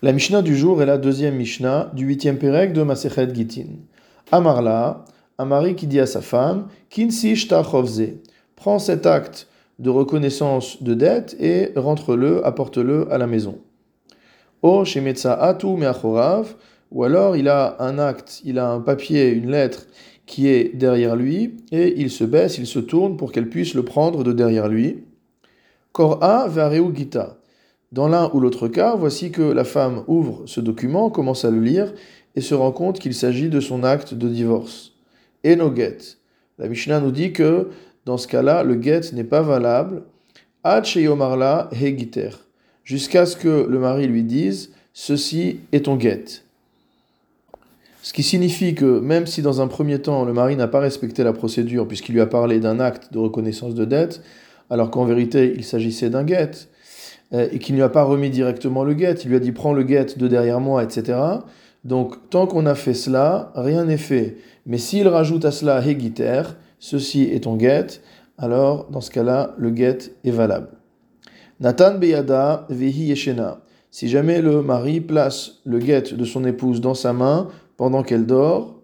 [0.00, 3.66] La Mishnah du jour est la deuxième Mishnah du huitième Pérec de Masechet Gitin.
[4.30, 5.04] Amarla,
[5.38, 8.04] un mari qui dit à sa femme, Kinsi chovze,
[8.54, 9.48] prends cet acte
[9.80, 13.58] de reconnaissance de dette et rentre-le, apporte-le à la maison.
[14.62, 16.54] O shemetza atu meachorav,
[16.92, 19.88] ou alors il a un acte, il a un papier, une lettre
[20.26, 23.84] qui est derrière lui, et il se baisse, il se tourne pour qu'elle puisse le
[23.84, 25.02] prendre de derrière lui.
[25.90, 27.38] Kor'a vareu gita.
[27.90, 31.60] Dans l'un ou l'autre cas, voici que la femme ouvre ce document, commence à le
[31.60, 31.94] lire
[32.36, 34.92] et se rend compte qu'il s'agit de son acte de divorce.
[35.42, 35.98] Et no get.
[36.58, 37.68] La Mishnah nous dit que
[38.04, 40.02] dans ce cas-là, le get n'est pas valable.
[40.64, 42.30] Ad sheyomarla hegiter.
[42.84, 46.42] Jusqu'à ce que le mari lui dise Ceci est ton get.
[48.02, 51.22] Ce qui signifie que même si dans un premier temps le mari n'a pas respecté
[51.22, 54.22] la procédure puisqu'il lui a parlé d'un acte de reconnaissance de dette,
[54.70, 56.46] alors qu'en vérité il s'agissait d'un euh,
[57.32, 59.72] et qu'il ne lui a pas remis directement le guet, il lui a dit prends
[59.72, 61.18] le guet de derrière moi, etc.
[61.84, 64.36] Donc tant qu'on a fait cela, rien n'est fait.
[64.66, 66.42] Mais s'il rajoute à cela hegiter,
[66.78, 67.86] ceci est ton guet,
[68.38, 70.68] alors dans ce cas-là, le guet est valable.
[71.60, 73.60] Nathan beyada vehi yeshena.
[73.90, 78.26] Si jamais le mari place le guet de son épouse dans sa main pendant qu'elle
[78.26, 78.80] dort,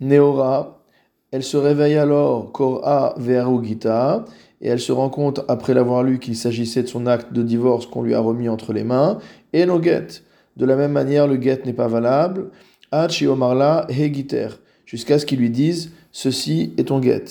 [0.00, 0.81] neora,
[1.32, 4.26] elle se réveille alors kora verugita
[4.60, 7.86] et elle se rend compte, après l'avoir lu, qu'il s'agissait de son acte de divorce
[7.86, 9.18] qu'on lui a remis entre les mains,
[9.52, 10.06] et no get.
[10.56, 12.50] De la même manière, le get n'est pas valable.
[12.92, 14.48] Hachi omarla hegiter,
[14.86, 17.24] jusqu'à ce qu'il lui dise ceci est ton get.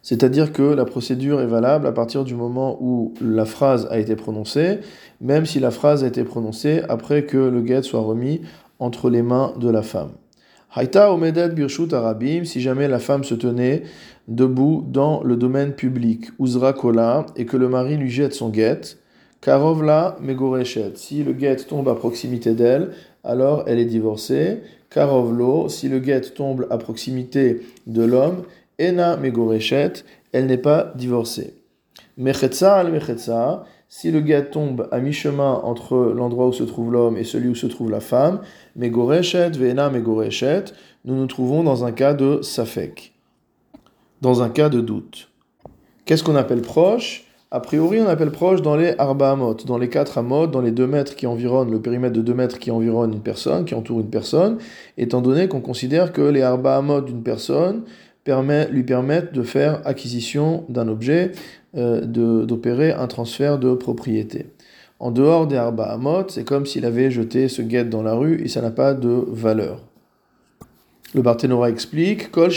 [0.00, 4.16] C'est-à-dire que la procédure est valable à partir du moment où la phrase a été
[4.16, 4.78] prononcée,
[5.20, 8.40] même si la phrase a été prononcée après que le get soit remis
[8.78, 10.12] entre les mains de la femme.
[10.74, 13.82] Haïta omedet birshut arabim, si jamais la femme se tenait
[14.26, 18.80] debout dans le domaine public, uzra kola, et que le mari lui jette son guet,
[19.42, 22.92] karovla megoreshet, si le guet tombe à proximité d'elle,
[23.22, 28.44] alors elle est divorcée, karovlo, si le guet tombe à proximité de l'homme,
[28.78, 31.52] ena megoreshet, elle n'est pas divorcée.
[32.16, 32.90] Mechetza al
[33.94, 37.54] si le guet tombe à mi-chemin entre l'endroit où se trouve l'homme et celui où
[37.54, 38.40] se trouve la femme,
[38.74, 40.64] Megoreshet, Vena Megoreshet,
[41.04, 43.12] nous nous trouvons dans un cas de Safek,
[44.22, 45.28] dans un cas de doute.
[46.06, 47.26] Qu'est-ce qu'on appelle proche?
[47.50, 50.72] A priori, on appelle proche dans les Arba Amot, dans les quatre Amot, dans les
[50.72, 54.00] deux mètres qui environnent, le périmètre de deux mètres qui environne une personne, qui entoure
[54.00, 54.56] une personne,
[54.96, 57.82] étant donné qu'on considère que les Arba Amot d'une personne
[58.26, 61.32] lui permettent de faire acquisition d'un objet,
[61.76, 64.46] euh, d'opérer un transfert de propriété.
[65.00, 68.40] En dehors des Arba Amot, c'est comme s'il avait jeté ce guet dans la rue
[68.42, 69.80] et ça n'a pas de valeur.
[71.14, 72.50] Le Barthénora explique Kol.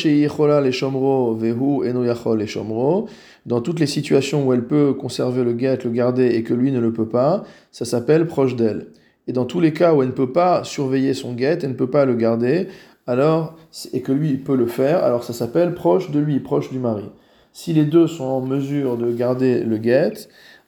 [3.45, 6.71] Dans toutes les situations où elle peut conserver le guet, le garder et que lui
[6.71, 8.87] ne le peut pas, ça s'appelle proche d'elle.
[9.27, 11.73] Et dans tous les cas où elle ne peut pas surveiller son guet, elle ne
[11.73, 12.67] peut pas le garder,
[13.07, 13.55] alors
[13.93, 17.09] et que lui peut le faire, alors ça s'appelle proche de lui, proche du mari.
[17.53, 20.13] Si les deux sont en mesure de garder le guet,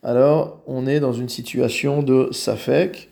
[0.04, 3.10] alors on est dans une situation de safek.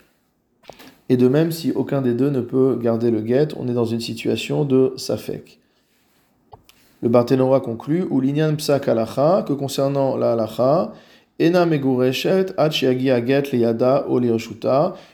[1.08, 3.84] Et de même, si aucun des deux ne peut garder le guet, on est dans
[3.84, 5.60] une situation de safek.
[7.02, 10.92] Le Barthénora conclut, ou l'inyan psak alacha, que concernant la halacha,
[11.38, 11.66] ena
[13.26, 13.42] get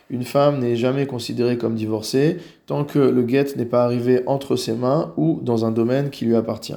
[0.09, 4.55] une femme n'est jamais considérée comme divorcée tant que le guet n'est pas arrivé entre
[4.55, 6.73] ses mains ou dans un domaine qui lui appartient.